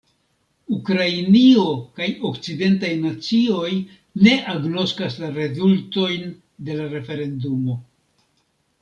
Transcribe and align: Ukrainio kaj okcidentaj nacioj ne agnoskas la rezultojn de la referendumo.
Ukrainio 0.75 1.65
kaj 1.99 2.07
okcidentaj 2.29 2.89
nacioj 3.03 3.69
ne 4.29 4.33
agnoskas 4.55 5.19
la 5.25 5.29
rezultojn 5.37 6.33
de 6.71 6.79
la 6.81 6.89
referendumo. 6.95 7.77